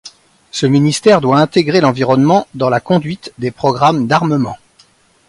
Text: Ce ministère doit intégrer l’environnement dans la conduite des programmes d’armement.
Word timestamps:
Ce 0.49 0.65
ministère 0.65 1.21
doit 1.21 1.37
intégrer 1.39 1.79
l’environnement 1.79 2.47
dans 2.55 2.69
la 2.71 2.79
conduite 2.79 3.31
des 3.37 3.51
programmes 3.51 4.07
d’armement. 4.07 4.57